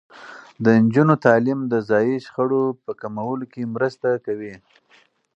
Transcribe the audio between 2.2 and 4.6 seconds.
شخړو په کمولو کې مرسته کوي.